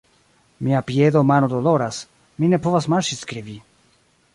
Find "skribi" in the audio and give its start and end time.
3.23-3.61